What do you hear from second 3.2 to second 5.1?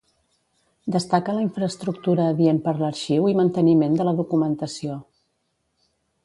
i manteniment de la documentació.